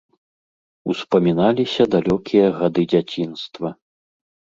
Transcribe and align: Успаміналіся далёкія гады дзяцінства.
Успаміналіся 0.93 1.83
далёкія 1.95 2.45
гады 2.61 2.83
дзяцінства. 2.95 3.67